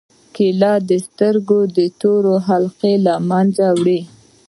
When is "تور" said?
2.01-2.23